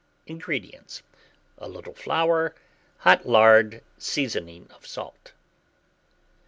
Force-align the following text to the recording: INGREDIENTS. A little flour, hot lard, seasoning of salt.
INGREDIENTS. 0.25 1.03
A 1.59 1.67
little 1.67 1.93
flour, 1.93 2.55
hot 3.01 3.27
lard, 3.29 3.83
seasoning 3.99 4.67
of 4.71 4.87
salt. 4.87 5.31